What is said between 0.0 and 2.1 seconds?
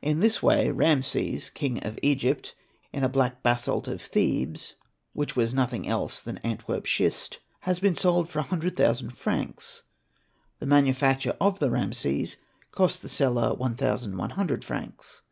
In this way Rameses, king of